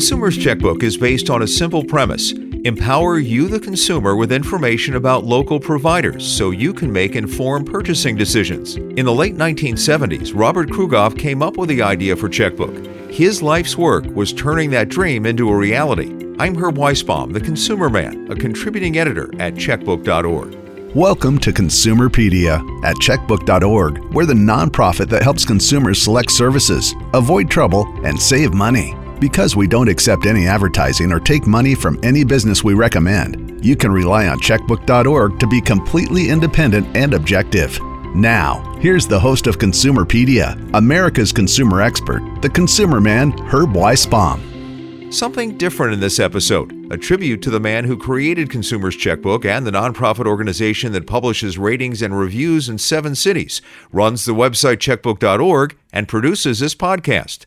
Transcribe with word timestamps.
Consumer's 0.00 0.38
Checkbook 0.38 0.82
is 0.82 0.96
based 0.96 1.28
on 1.28 1.42
a 1.42 1.46
simple 1.46 1.84
premise 1.84 2.32
empower 2.32 3.18
you, 3.18 3.48
the 3.48 3.60
consumer, 3.60 4.16
with 4.16 4.32
information 4.32 4.96
about 4.96 5.26
local 5.26 5.60
providers 5.60 6.26
so 6.26 6.52
you 6.52 6.72
can 6.72 6.90
make 6.90 7.16
informed 7.16 7.66
purchasing 7.70 8.16
decisions. 8.16 8.76
In 8.76 9.04
the 9.04 9.12
late 9.12 9.36
1970s, 9.36 10.32
Robert 10.34 10.70
Krugoff 10.70 11.18
came 11.18 11.42
up 11.42 11.58
with 11.58 11.68
the 11.68 11.82
idea 11.82 12.16
for 12.16 12.30
Checkbook. 12.30 13.12
His 13.12 13.42
life's 13.42 13.76
work 13.76 14.06
was 14.14 14.32
turning 14.32 14.70
that 14.70 14.88
dream 14.88 15.26
into 15.26 15.50
a 15.50 15.54
reality. 15.54 16.08
I'm 16.38 16.56
Herb 16.56 16.76
Weisbaum, 16.76 17.34
the 17.34 17.40
consumer 17.40 17.90
man, 17.90 18.32
a 18.32 18.34
contributing 18.34 18.96
editor 18.96 19.30
at 19.38 19.52
checkbook.org. 19.52 20.94
Welcome 20.94 21.38
to 21.40 21.52
Consumerpedia 21.52 22.56
at 22.86 22.96
checkbook.org. 22.96 24.14
We're 24.14 24.24
the 24.24 24.32
nonprofit 24.32 25.10
that 25.10 25.22
helps 25.22 25.44
consumers 25.44 26.00
select 26.00 26.30
services, 26.30 26.94
avoid 27.12 27.50
trouble, 27.50 27.86
and 28.06 28.18
save 28.18 28.54
money. 28.54 28.94
Because 29.20 29.54
we 29.54 29.66
don't 29.66 29.88
accept 29.88 30.24
any 30.24 30.46
advertising 30.46 31.12
or 31.12 31.20
take 31.20 31.46
money 31.46 31.74
from 31.74 32.00
any 32.02 32.24
business 32.24 32.64
we 32.64 32.72
recommend, 32.72 33.62
you 33.62 33.76
can 33.76 33.92
rely 33.92 34.28
on 34.28 34.40
checkbook.org 34.40 35.38
to 35.38 35.46
be 35.46 35.60
completely 35.60 36.30
independent 36.30 36.96
and 36.96 37.12
objective. 37.12 37.78
Now, 38.14 38.76
here's 38.80 39.06
the 39.06 39.20
host 39.20 39.46
of 39.46 39.58
Consumerpedia, 39.58 40.70
America's 40.74 41.32
consumer 41.32 41.82
expert, 41.82 42.22
the 42.40 42.48
consumer 42.48 43.00
man, 43.00 43.32
Herb 43.46 43.74
Weisbaum. 43.74 45.12
Something 45.12 45.58
different 45.58 45.92
in 45.92 46.00
this 46.00 46.18
episode 46.18 46.80
a 46.90 46.98
tribute 46.98 47.40
to 47.40 47.50
the 47.50 47.60
man 47.60 47.84
who 47.84 47.96
created 47.96 48.50
Consumer's 48.50 48.96
Checkbook 48.96 49.44
and 49.44 49.64
the 49.64 49.70
nonprofit 49.70 50.26
organization 50.26 50.90
that 50.92 51.06
publishes 51.06 51.56
ratings 51.56 52.02
and 52.02 52.18
reviews 52.18 52.68
in 52.68 52.78
seven 52.78 53.14
cities, 53.14 53.62
runs 53.92 54.24
the 54.24 54.32
website 54.32 54.78
checkbook.org, 54.78 55.76
and 55.92 56.08
produces 56.08 56.58
this 56.58 56.74
podcast. 56.74 57.46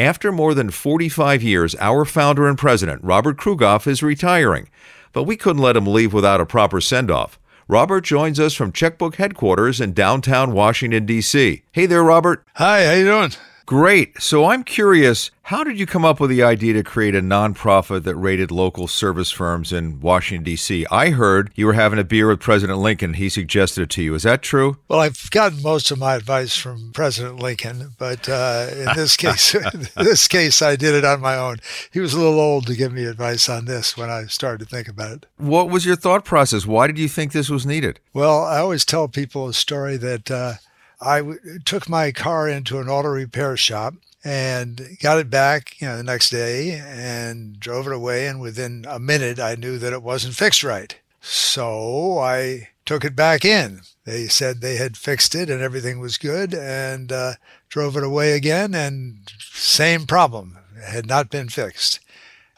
After 0.00 0.32
more 0.32 0.54
than 0.54 0.70
45 0.70 1.42
years, 1.42 1.76
our 1.78 2.06
founder 2.06 2.48
and 2.48 2.56
president, 2.56 3.04
Robert 3.04 3.36
Krugoff, 3.36 3.86
is 3.86 4.02
retiring. 4.02 4.70
But 5.12 5.24
we 5.24 5.36
couldn't 5.36 5.60
let 5.60 5.76
him 5.76 5.86
leave 5.86 6.14
without 6.14 6.40
a 6.40 6.46
proper 6.46 6.80
send 6.80 7.10
off. 7.10 7.38
Robert 7.68 8.00
joins 8.00 8.40
us 8.40 8.54
from 8.54 8.72
Checkbook 8.72 9.16
headquarters 9.16 9.78
in 9.78 9.92
downtown 9.92 10.52
Washington, 10.52 11.04
D.C. 11.04 11.64
Hey 11.72 11.84
there, 11.84 12.02
Robert. 12.02 12.46
Hi, 12.54 12.86
how 12.86 12.92
you 12.92 13.04
doing? 13.04 13.32
Great. 13.70 14.20
So 14.20 14.46
I'm 14.46 14.64
curious, 14.64 15.30
how 15.42 15.62
did 15.62 15.78
you 15.78 15.86
come 15.86 16.04
up 16.04 16.18
with 16.18 16.28
the 16.28 16.42
idea 16.42 16.72
to 16.72 16.82
create 16.82 17.14
a 17.14 17.22
nonprofit 17.22 18.02
that 18.02 18.16
rated 18.16 18.50
local 18.50 18.88
service 18.88 19.30
firms 19.30 19.72
in 19.72 20.00
Washington, 20.00 20.42
D.C.? 20.42 20.86
I 20.90 21.10
heard 21.10 21.52
you 21.54 21.66
were 21.66 21.74
having 21.74 22.00
a 22.00 22.02
beer 22.02 22.26
with 22.26 22.40
President 22.40 22.80
Lincoln. 22.80 23.14
He 23.14 23.28
suggested 23.28 23.82
it 23.82 23.90
to 23.90 24.02
you. 24.02 24.12
Is 24.16 24.24
that 24.24 24.42
true? 24.42 24.78
Well, 24.88 24.98
I've 24.98 25.30
gotten 25.30 25.62
most 25.62 25.92
of 25.92 26.00
my 26.00 26.16
advice 26.16 26.56
from 26.56 26.90
President 26.92 27.38
Lincoln, 27.38 27.92
but 27.96 28.28
uh, 28.28 28.70
in 28.72 28.86
this 28.96 29.16
case, 29.16 29.54
in 29.54 29.86
this 29.94 30.26
case, 30.26 30.62
I 30.62 30.74
did 30.74 30.96
it 30.96 31.04
on 31.04 31.20
my 31.20 31.36
own. 31.36 31.58
He 31.92 32.00
was 32.00 32.12
a 32.12 32.18
little 32.18 32.40
old 32.40 32.66
to 32.66 32.74
give 32.74 32.92
me 32.92 33.04
advice 33.04 33.48
on 33.48 33.66
this 33.66 33.96
when 33.96 34.10
I 34.10 34.24
started 34.24 34.68
to 34.68 34.74
think 34.74 34.88
about 34.88 35.12
it. 35.12 35.26
What 35.36 35.70
was 35.70 35.86
your 35.86 35.94
thought 35.94 36.24
process? 36.24 36.66
Why 36.66 36.88
did 36.88 36.98
you 36.98 37.06
think 37.06 37.30
this 37.30 37.48
was 37.48 37.64
needed? 37.64 38.00
Well, 38.14 38.42
I 38.42 38.58
always 38.58 38.84
tell 38.84 39.06
people 39.06 39.46
a 39.46 39.54
story 39.54 39.96
that. 39.96 40.28
Uh, 40.28 40.54
I 41.00 41.18
w- 41.18 41.58
took 41.64 41.88
my 41.88 42.12
car 42.12 42.48
into 42.48 42.78
an 42.78 42.88
auto 42.88 43.08
repair 43.08 43.56
shop 43.56 43.94
and 44.22 44.98
got 45.00 45.18
it 45.18 45.30
back, 45.30 45.80
you 45.80 45.88
know, 45.88 45.96
the 45.96 46.02
next 46.02 46.30
day 46.30 46.72
and 46.72 47.58
drove 47.58 47.86
it 47.86 47.92
away. 47.92 48.26
And 48.26 48.40
within 48.40 48.84
a 48.88 48.98
minute, 48.98 49.38
I 49.40 49.54
knew 49.54 49.78
that 49.78 49.92
it 49.92 50.02
wasn't 50.02 50.36
fixed 50.36 50.62
right. 50.62 50.98
So 51.20 52.18
I 52.18 52.68
took 52.84 53.04
it 53.04 53.16
back 53.16 53.44
in. 53.44 53.80
They 54.04 54.26
said 54.26 54.60
they 54.60 54.76
had 54.76 54.96
fixed 54.96 55.34
it 55.34 55.48
and 55.48 55.62
everything 55.62 56.00
was 56.00 56.18
good 56.18 56.54
and 56.54 57.12
uh, 57.12 57.34
drove 57.68 57.96
it 57.96 58.04
away 58.04 58.32
again. 58.32 58.74
And 58.74 59.30
same 59.52 60.06
problem, 60.06 60.58
it 60.76 60.84
had 60.84 61.06
not 61.06 61.30
been 61.30 61.48
fixed. 61.48 62.00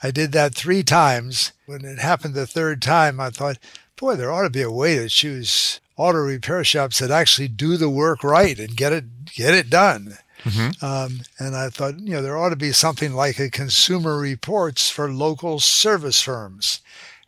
I 0.03 0.11
did 0.11 0.33
that 0.33 0.55
three 0.55 0.83
times. 0.83 1.53
When 1.67 1.85
it 1.85 1.99
happened 1.99 2.35
the 2.35 2.47
third 2.47 2.83
time, 2.83 3.21
I 3.21 3.31
thought, 3.31 3.59
boy, 3.97 4.17
there 4.17 4.33
ought 4.33 4.43
to 4.43 4.51
be 4.51 4.63
a 4.63 4.71
way 4.71 4.97
to 4.97 5.09
choose 5.09 5.81
auto 5.97 6.19
repair 6.19 6.65
shops 6.65 6.99
that 6.99 7.11
actually 7.11 7.49
do 7.49 7.77
the 7.77 7.91
work 7.91 8.25
right 8.25 8.59
and 8.59 8.77
get 8.77 8.93
it 8.93 9.25
get 9.27 9.55
it 9.55 9.71
done. 9.71 10.19
Mm-hmm. 10.45 10.85
Um, 10.85 11.21
and 11.39 11.55
I 11.55 11.69
thought, 11.69 12.01
you 12.01 12.15
know, 12.15 12.23
there 12.23 12.37
ought 12.37 12.51
to 12.51 12.57
be 12.57 12.73
something 12.73 13.13
like 13.13 13.39
a 13.39 13.51
consumer 13.51 14.19
reports 14.19 14.91
for 14.91 15.13
local 15.13 15.61
service 15.61 16.21
firms. 16.21 16.81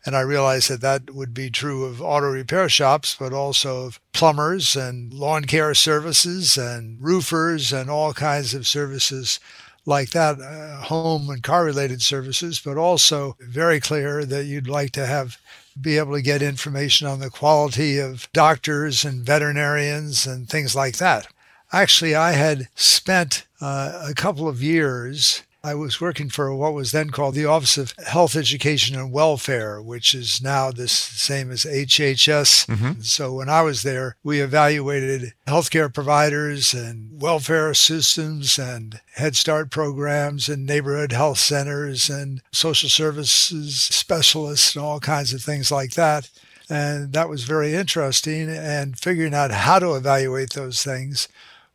And 0.05 0.15
I 0.15 0.21
realized 0.21 0.69
that 0.69 0.81
that 0.81 1.15
would 1.15 1.33
be 1.33 1.49
true 1.49 1.85
of 1.85 2.01
auto 2.01 2.29
repair 2.29 2.69
shops, 2.69 3.15
but 3.17 3.33
also 3.33 3.85
of 3.85 3.99
plumbers 4.13 4.75
and 4.75 5.11
lawn 5.11 5.45
care 5.45 5.73
services 5.73 6.57
and 6.57 7.01
roofers 7.01 7.73
and 7.73 7.89
all 7.89 8.13
kinds 8.13 8.53
of 8.53 8.67
services 8.67 9.39
like 9.85 10.11
that, 10.11 10.39
uh, 10.39 10.81
home 10.83 11.29
and 11.29 11.43
car 11.43 11.63
related 11.63 12.01
services, 12.01 12.59
but 12.63 12.77
also 12.77 13.37
very 13.39 13.79
clear 13.79 14.25
that 14.25 14.45
you'd 14.45 14.67
like 14.67 14.91
to 14.91 15.05
have 15.05 15.37
be 15.79 15.97
able 15.97 16.13
to 16.13 16.21
get 16.21 16.41
information 16.41 17.05
on 17.05 17.19
the 17.19 17.29
quality 17.29 17.99
of 17.99 18.29
doctors 18.31 19.03
and 19.03 19.25
veterinarians 19.25 20.25
and 20.25 20.49
things 20.49 20.75
like 20.75 20.97
that. 20.97 21.27
Actually, 21.73 22.15
I 22.15 22.31
had 22.31 22.69
spent 22.75 23.45
uh, 23.59 24.05
a 24.09 24.13
couple 24.13 24.47
of 24.47 24.63
years 24.63 25.43
I 25.65 25.73
was 25.73 25.99
working 25.99 26.29
for 26.29 26.53
what 26.53 26.75
was 26.75 26.91
then 26.91 27.09
called 27.09 27.33
the 27.33 27.47
Office 27.47 27.75
of 27.75 27.95
Health 28.05 28.35
Education 28.35 28.95
and 28.95 29.11
Welfare, 29.11 29.81
which 29.81 30.13
is 30.13 30.39
now 30.39 30.69
the 30.69 30.87
same 30.87 31.49
as 31.49 31.65
HHS. 31.65 32.67
Mm-hmm. 32.67 33.01
So 33.01 33.33
when 33.33 33.49
I 33.49 33.63
was 33.63 33.81
there, 33.81 34.15
we 34.23 34.41
evaluated 34.41 35.33
healthcare 35.47 35.91
providers 35.91 36.71
and 36.75 37.19
welfare 37.19 37.73
systems 37.73 38.59
and 38.59 39.01
Head 39.15 39.35
Start 39.35 39.71
programs 39.71 40.49
and 40.49 40.67
neighborhood 40.67 41.13
health 41.13 41.39
centers 41.39 42.11
and 42.11 42.43
social 42.51 42.87
services 42.87 43.81
specialists 43.81 44.75
and 44.75 44.85
all 44.85 44.99
kinds 44.99 45.33
of 45.33 45.41
things 45.41 45.71
like 45.71 45.93
that. 45.93 46.29
And 46.69 47.11
that 47.13 47.27
was 47.27 47.43
very 47.43 47.73
interesting. 47.73 48.51
And 48.51 48.99
figuring 48.99 49.33
out 49.33 49.49
how 49.49 49.79
to 49.79 49.95
evaluate 49.95 50.51
those 50.51 50.83
things 50.83 51.27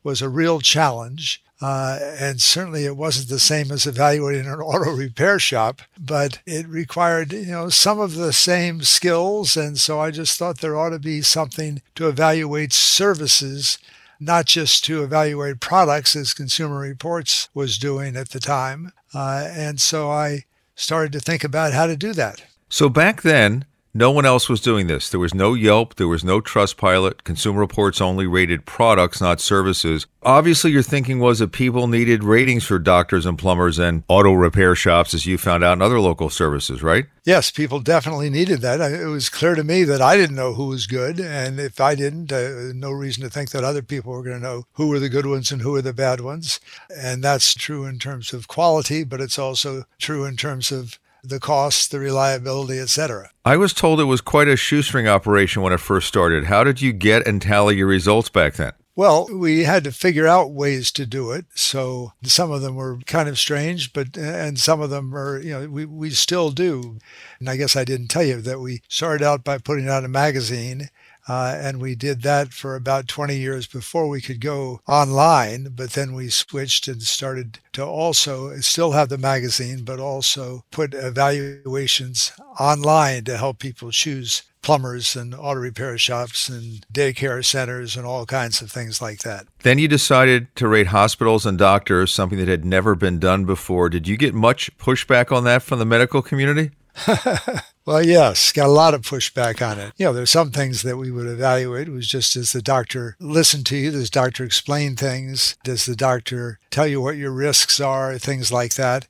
was 0.05 0.23
a 0.23 0.29
real 0.29 0.61
challenge. 0.61 1.43
Uh, 1.60 1.98
and 2.19 2.41
certainly 2.41 2.84
it 2.84 2.97
wasn't 2.97 3.28
the 3.28 3.38
same 3.38 3.71
as 3.71 3.87
evaluating 3.87 4.47
an 4.47 4.60
auto 4.60 4.93
repair 4.93 5.38
shop, 5.38 5.82
but 5.98 6.41
it 6.47 6.66
required, 6.66 7.32
you 7.32 7.47
know, 7.47 7.69
some 7.69 8.00
of 8.00 8.15
the 8.15 8.32
same 8.32 8.82
skills. 8.82 9.56
And 9.56 9.78
so 9.78 10.00
I 10.00 10.10
just 10.10 10.38
thought 10.38 10.59
there 10.59 10.76
ought 10.76 10.91
to 10.91 10.99
be 10.99 11.20
something 11.22 11.82
to 11.97 12.09
evaluate 12.09 12.72
services, 12.72 13.78
not 14.19 14.47
just 14.47 14.84
to 14.87 15.03
evaluate 15.03 15.60
products 15.60 16.16
as 16.16 16.34
Consumer 16.34 16.78
Reports 16.78 17.49
was 17.53 17.78
doing 17.78 18.16
at 18.16 18.31
the 18.31 18.41
time. 18.41 18.93
Uh, 19.12 19.49
and 19.50 19.81
so 19.81 20.10
I 20.10 20.44
started 20.75 21.12
to 21.12 21.20
think 21.20 21.44
about 21.44 21.72
how 21.72 21.87
to 21.87 21.97
do 21.97 22.15
that. 22.15 22.43
So 22.70 22.88
back 22.88 23.22
then, 23.22 23.66
no 23.93 24.11
one 24.11 24.25
else 24.25 24.49
was 24.49 24.61
doing 24.61 24.87
this. 24.87 25.09
There 25.09 25.19
was 25.19 25.34
no 25.34 25.55
Yelp, 25.55 25.97
there 25.97 26.06
was 26.06 26.23
no 26.23 26.41
Trustpilot. 26.41 27.25
Consumer 27.25 27.59
Reports 27.59 28.01
only 28.01 28.27
rated 28.27 28.65
products, 28.65 29.21
not 29.21 29.41
services. 29.41 30.06
Obviously, 30.23 30.71
your 30.71 30.83
thinking 30.83 31.19
was 31.19 31.41
that 31.41 31.53
people 31.53 31.87
needed 31.87 32.23
ratings 32.23 32.65
for 32.65 32.79
doctors 32.79 33.27
and 33.27 33.39
plumbers 33.39 33.79
and 33.79 34.05
auto 34.06 34.33
repair 34.33 34.75
shops, 34.77 35.15
as 35.15 35.27
you 35.27 35.39
found 35.39 35.65
out 35.65 35.73
in 35.73 35.83
other 35.83 35.99
local 35.99 36.31
services, 36.31 36.83
right? 36.83 37.06
Yes, 37.25 37.50
people 37.50 37.81
definitely 37.81 38.31
needed 38.31 38.61
that. 38.61 38.81
It 38.81 39.06
was 39.06 39.29
clear 39.29 39.55
to 39.55 39.65
me 39.65 39.83
that 39.84 40.00
I 40.00 40.17
didn't 40.17 40.37
know 40.37 40.55
who 40.55 40.67
was 40.67 40.87
good. 40.87 41.19
And 41.19 41.59
if 41.59 41.81
I 41.81 41.95
didn't, 41.95 42.33
uh, 42.33 42.73
no 42.75 42.91
reason 42.91 43.25
to 43.25 43.31
think 43.31 43.50
that 43.50 43.65
other 43.65 43.83
people 43.83 44.12
were 44.12 44.23
going 44.23 44.41
to 44.41 44.43
know 44.43 44.65
who 44.75 44.89
were 44.89 45.00
the 45.00 45.09
good 45.09 45.27
ones 45.27 45.50
and 45.50 45.62
who 45.62 45.73
were 45.73 45.83
the 45.83 45.93
bad 45.93 46.21
ones. 46.21 46.61
And 46.97 47.25
that's 47.25 47.55
true 47.55 47.84
in 47.87 47.99
terms 47.99 48.33
of 48.33 48.49
quality, 48.49 49.05
but 49.05 49.21
it's 49.21 49.39
also 49.39 49.84
true 49.99 50.25
in 50.25 50.37
terms 50.37 50.71
of 50.71 50.99
the 51.22 51.41
cost, 51.41 51.91
the 51.91 52.00
reliability, 52.00 52.78
etc. 52.78 53.31
I 53.44 53.56
was 53.56 53.72
told 53.72 54.00
it 54.00 54.04
was 54.04 54.20
quite 54.20 54.48
a 54.48 54.56
shoestring 54.56 55.08
operation 55.08 55.62
when 55.62 55.72
it 55.72 55.81
first 55.81 56.08
started. 56.08 56.44
How 56.44 56.64
did 56.64 56.81
you 56.81 56.92
get 56.92 57.26
and 57.26 57.41
tally 57.41 57.76
your 57.76 57.86
results 57.86 58.28
back 58.28 58.54
then? 58.54 58.72
Well, 58.97 59.28
we 59.32 59.64
had 59.64 59.84
to 59.84 59.92
figure 59.92 60.26
out 60.26 60.50
ways 60.50 60.91
to 60.92 61.06
do 61.06 61.31
it. 61.31 61.47
So 61.54 62.12
some 62.22 62.50
of 62.50 62.60
them 62.60 62.75
were 62.75 62.98
kind 63.06 63.28
of 63.28 63.38
strange, 63.38 63.92
but 63.92 64.16
and 64.16 64.58
some 64.58 64.81
of 64.81 64.90
them 64.90 65.14
are, 65.14 65.38
you 65.38 65.52
know, 65.52 65.69
we, 65.69 65.87
we 65.87 66.11
still 66.11 66.50
do. 66.50 66.99
And 67.38 67.49
I 67.49 67.56
guess 67.56 67.76
I 67.76 67.84
didn't 67.84 68.08
tell 68.08 68.25
you 68.25 68.43
that 68.43 68.61
we 68.61 68.82
started 68.88 69.25
out 69.25 69.43
by 69.43 69.58
putting 69.58 69.88
out 69.88 70.05
a 70.05 70.08
magazine 70.08 70.90
uh, 71.31 71.56
and 71.61 71.81
we 71.81 71.94
did 71.94 72.23
that 72.23 72.53
for 72.53 72.75
about 72.75 73.06
20 73.06 73.37
years 73.37 73.69
before 73.69 74.09
we 74.09 74.21
could 74.21 74.41
go 74.41 74.81
online. 74.88 75.69
But 75.77 75.91
then 75.91 76.12
we 76.12 76.29
switched 76.29 76.88
and 76.88 77.00
started 77.00 77.61
to 77.75 77.87
also 77.87 78.56
still 78.56 78.91
have 78.93 79.11
the 79.11 79.17
magazine, 79.17 79.85
but 79.85 80.00
also 80.00 80.65
put 80.73 80.93
evaluations 80.93 82.32
online 82.59 83.23
to 83.25 83.37
help 83.37 83.61
people 83.61 83.93
choose 83.93 84.43
plumbers 84.61 85.15
and 85.15 85.32
auto 85.32 85.61
repair 85.61 85.97
shops 85.97 86.49
and 86.49 86.85
daycare 86.93 87.44
centers 87.44 87.97
and 87.97 88.05
all 88.05 88.26
kinds 88.26 88.61
of 88.61 88.73
things 88.73 89.00
like 89.00 89.21
that. 89.21 89.47
Then 89.62 89.79
you 89.79 89.87
decided 89.87 90.53
to 90.56 90.67
rate 90.67 90.88
hospitals 90.88 91.47
and 91.47 91.56
doctors, 91.56 92.12
something 92.12 92.41
that 92.41 92.49
had 92.49 92.65
never 92.65 92.97
been 92.97 93.21
done 93.21 93.44
before. 93.44 93.88
Did 93.88 94.09
you 94.09 94.17
get 94.17 94.35
much 94.35 94.76
pushback 94.79 95.31
on 95.31 95.44
that 95.44 95.62
from 95.62 95.79
the 95.79 95.87
medical 95.87 96.23
community? 96.23 96.73
well, 97.87 98.05
yes, 98.05 98.53
got 98.53 98.67
a 98.67 98.73
lot 98.73 98.94
of 98.94 99.03
pushback 99.03 99.67
on 99.67 99.79
it. 99.79 99.93
You 99.97 100.06
know, 100.06 100.12
there's 100.12 100.31
some 100.31 100.50
things 100.50 100.82
that 100.82 100.97
we 100.97 101.11
would 101.11 101.27
evaluate. 101.27 101.88
It 101.88 101.93
was 101.93 102.06
just 102.06 102.35
does 102.35 102.53
the 102.53 102.62
doctor 102.62 103.17
listen 103.19 103.65
to 103.65 103.77
you? 103.77 103.91
Does 103.91 104.11
the 104.11 104.21
doctor 104.21 104.44
explain 104.44 104.97
things? 104.97 105.56
Does 105.65 105.87
the 105.87 105.97
doctor 105.97 106.59
tell 106.71 106.87
you 106.87 107.00
what 107.00 107.17
your 107.17 107.32
risks 107.32 107.81
are? 107.81 108.19
Things 108.19 108.53
like 108.53 108.75
that. 108.75 109.09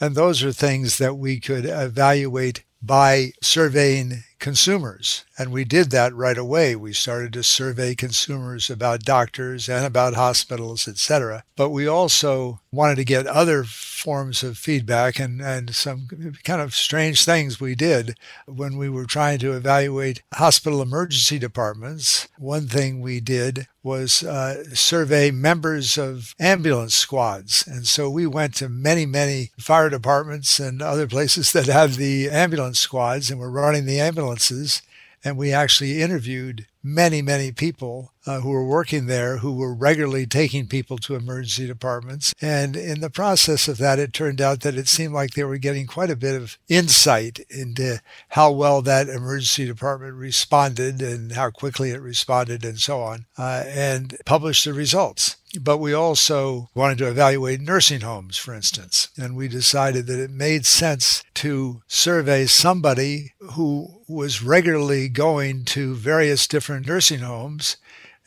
And 0.00 0.14
those 0.14 0.42
are 0.42 0.52
things 0.52 0.98
that 0.98 1.16
we 1.16 1.40
could 1.40 1.66
evaluate 1.66 2.64
by 2.82 3.32
surveying 3.42 4.24
consumers. 4.38 5.24
And 5.40 5.52
we 5.52 5.64
did 5.64 5.90
that 5.90 6.14
right 6.14 6.36
away. 6.36 6.76
We 6.76 6.92
started 6.92 7.32
to 7.32 7.42
survey 7.42 7.94
consumers 7.94 8.68
about 8.68 9.06
doctors 9.06 9.70
and 9.70 9.86
about 9.86 10.12
hospitals, 10.12 10.86
etc. 10.86 11.44
But 11.56 11.70
we 11.70 11.86
also 11.86 12.60
wanted 12.70 12.96
to 12.96 13.06
get 13.06 13.26
other 13.26 13.64
forms 13.64 14.42
of 14.42 14.58
feedback 14.58 15.18
and, 15.18 15.40
and 15.40 15.74
some 15.74 16.36
kind 16.44 16.60
of 16.60 16.74
strange 16.74 17.24
things 17.24 17.58
we 17.58 17.74
did 17.74 18.18
when 18.44 18.76
we 18.76 18.90
were 18.90 19.06
trying 19.06 19.38
to 19.38 19.52
evaluate 19.52 20.22
hospital 20.34 20.82
emergency 20.82 21.38
departments. 21.38 22.28
One 22.36 22.66
thing 22.66 23.00
we 23.00 23.20
did 23.20 23.66
was 23.82 24.22
uh, 24.22 24.74
survey 24.74 25.30
members 25.30 25.96
of 25.96 26.34
ambulance 26.38 26.94
squads. 26.94 27.66
And 27.66 27.86
so 27.86 28.10
we 28.10 28.26
went 28.26 28.54
to 28.56 28.68
many, 28.68 29.06
many 29.06 29.52
fire 29.58 29.88
departments 29.88 30.60
and 30.60 30.82
other 30.82 31.06
places 31.06 31.52
that 31.52 31.64
have 31.64 31.96
the 31.96 32.28
ambulance 32.28 32.78
squads 32.78 33.30
and 33.30 33.40
were 33.40 33.50
running 33.50 33.86
the 33.86 34.00
ambulances. 34.00 34.82
And 35.22 35.36
we 35.36 35.52
actually 35.52 36.00
interviewed 36.00 36.66
many, 36.82 37.22
many 37.22 37.52
people 37.52 38.12
uh, 38.26 38.40
who 38.40 38.50
were 38.50 38.66
working 38.66 39.06
there 39.06 39.38
who 39.38 39.52
were 39.52 39.74
regularly 39.74 40.26
taking 40.26 40.66
people 40.66 40.98
to 40.98 41.14
emergency 41.14 41.66
departments. 41.66 42.34
And 42.40 42.76
in 42.76 43.00
the 43.00 43.10
process 43.10 43.68
of 43.68 43.78
that, 43.78 43.98
it 43.98 44.12
turned 44.12 44.40
out 44.40 44.60
that 44.60 44.76
it 44.76 44.88
seemed 44.88 45.14
like 45.14 45.30
they 45.30 45.44
were 45.44 45.58
getting 45.58 45.86
quite 45.86 46.10
a 46.10 46.16
bit 46.16 46.40
of 46.40 46.58
insight 46.68 47.40
into 47.48 48.00
how 48.30 48.52
well 48.52 48.82
that 48.82 49.08
emergency 49.08 49.66
department 49.66 50.14
responded 50.14 51.00
and 51.02 51.32
how 51.32 51.50
quickly 51.50 51.90
it 51.90 52.00
responded 52.00 52.64
and 52.64 52.78
so 52.78 53.00
on, 53.00 53.26
uh, 53.38 53.64
and 53.66 54.16
published 54.24 54.64
the 54.64 54.72
results. 54.72 55.36
But 55.60 55.78
we 55.78 55.92
also 55.92 56.70
wanted 56.76 56.98
to 56.98 57.08
evaluate 57.08 57.60
nursing 57.60 58.02
homes, 58.02 58.36
for 58.36 58.54
instance, 58.54 59.08
and 59.16 59.34
we 59.34 59.48
decided 59.48 60.06
that 60.06 60.22
it 60.22 60.30
made 60.30 60.64
sense 60.64 61.24
to 61.34 61.82
survey 61.88 62.46
somebody 62.46 63.32
who 63.54 64.00
was 64.06 64.42
regularly 64.42 65.08
going 65.08 65.64
to 65.64 65.94
various 65.94 66.46
different 66.46 66.69
nursing 66.78 67.20
homes 67.20 67.78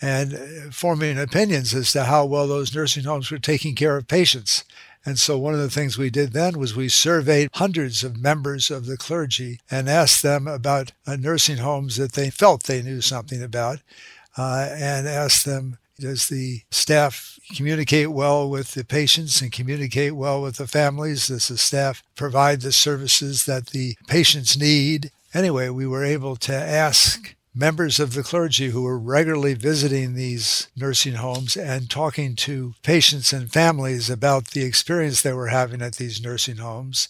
and 0.01 0.33
uh, 0.33 0.71
forming 0.71 1.17
opinions 1.17 1.73
as 1.73 1.93
to 1.93 2.03
how 2.03 2.25
well 2.25 2.47
those 2.47 2.75
nursing 2.75 3.05
homes 3.05 3.31
were 3.31 3.37
taking 3.37 3.75
care 3.75 3.95
of 3.95 4.07
patients. 4.07 4.65
And 5.05 5.19
so 5.19 5.37
one 5.37 5.53
of 5.53 5.59
the 5.59 5.69
things 5.69 5.97
we 5.97 6.09
did 6.09 6.33
then 6.33 6.57
was 6.57 6.75
we 6.75 6.89
surveyed 6.89 7.49
hundreds 7.53 8.03
of 8.03 8.21
members 8.21 8.71
of 8.71 8.85
the 8.85 8.97
clergy 8.97 9.59
and 9.69 9.89
asked 9.89 10.23
them 10.23 10.47
about 10.47 10.91
uh, 11.05 11.15
nursing 11.15 11.57
homes 11.57 11.97
that 11.97 12.13
they 12.13 12.29
felt 12.29 12.63
they 12.63 12.81
knew 12.81 13.01
something 13.01 13.41
about 13.41 13.79
uh, 14.37 14.69
and 14.71 15.07
asked 15.07 15.45
them, 15.45 15.77
does 15.99 16.27
the 16.27 16.61
staff 16.71 17.37
communicate 17.55 18.11
well 18.11 18.49
with 18.49 18.73
the 18.73 18.83
patients 18.83 19.41
and 19.41 19.51
communicate 19.51 20.15
well 20.15 20.41
with 20.41 20.55
the 20.55 20.67
families? 20.67 21.27
Does 21.27 21.47
the 21.47 21.57
staff 21.57 22.01
provide 22.15 22.61
the 22.61 22.71
services 22.71 23.45
that 23.45 23.67
the 23.67 23.95
patients 24.07 24.57
need? 24.57 25.11
Anyway, 25.33 25.69
we 25.69 25.85
were 25.85 26.03
able 26.03 26.35
to 26.37 26.53
ask 26.53 27.35
members 27.55 27.99
of 27.99 28.13
the 28.13 28.23
clergy 28.23 28.69
who 28.69 28.81
were 28.81 28.97
regularly 28.97 29.53
visiting 29.53 30.13
these 30.13 30.67
nursing 30.75 31.15
homes 31.15 31.55
and 31.55 31.89
talking 31.89 32.35
to 32.35 32.73
patients 32.83 33.31
and 33.31 33.51
families 33.51 34.09
about 34.09 34.51
the 34.51 34.63
experience 34.63 35.21
they 35.21 35.33
were 35.33 35.47
having 35.47 35.81
at 35.81 35.95
these 35.95 36.21
nursing 36.21 36.57
homes. 36.57 37.09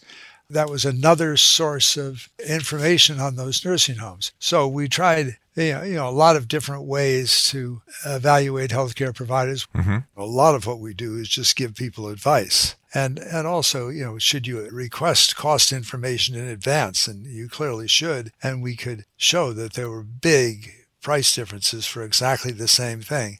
That 0.49 0.69
was 0.69 0.85
another 0.85 1.37
source 1.37 1.95
of 1.95 2.29
information 2.45 3.19
on 3.19 3.35
those 3.35 3.63
nursing 3.63 3.97
homes. 3.97 4.33
So 4.39 4.67
we 4.67 4.89
tried 4.89 5.37
you 5.55 5.73
know, 5.73 6.09
a 6.09 6.11
lot 6.11 6.35
of 6.35 6.47
different 6.47 6.83
ways 6.83 7.45
to 7.45 7.81
evaluate 8.05 8.71
healthcare 8.71 9.13
providers. 9.13 9.67
Mm-hmm. 9.75 9.97
A 10.17 10.25
lot 10.25 10.55
of 10.55 10.65
what 10.65 10.79
we 10.79 10.93
do 10.93 11.15
is 11.15 11.29
just 11.29 11.55
give 11.55 11.75
people 11.75 12.07
advice. 12.07 12.75
And, 12.93 13.17
and 13.17 13.47
also, 13.47 13.89
you 13.89 14.03
know, 14.03 14.17
should 14.19 14.45
you 14.45 14.69
request 14.69 15.35
cost 15.35 15.71
information 15.71 16.35
in 16.35 16.47
advance? 16.47 17.07
And 17.07 17.25
you 17.25 17.49
clearly 17.49 17.87
should. 17.87 18.31
And 18.41 18.61
we 18.61 18.75
could 18.75 19.05
show 19.17 19.51
that 19.53 19.73
there 19.73 19.89
were 19.89 20.03
big 20.03 20.71
price 21.01 21.33
differences 21.33 21.85
for 21.85 22.03
exactly 22.03 22.51
the 22.51 22.67
same 22.67 23.01
thing. 23.01 23.39